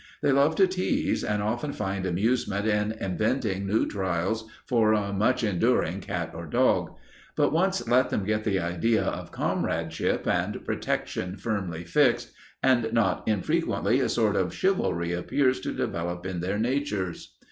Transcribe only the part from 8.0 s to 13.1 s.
them get the idea of comradeship and protection firmly fixed, and